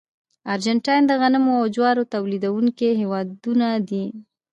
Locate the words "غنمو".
1.21-1.53